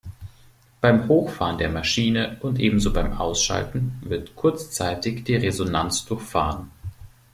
[0.81, 6.71] Beim Hochfahren der Maschine und ebenso beim Ausschalten wird kurzzeitig die Resonanz durchfahren.